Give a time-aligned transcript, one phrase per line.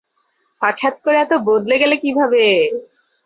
[0.61, 2.43] হঠাৎ করে এত বদলে গেলে কিভাবে?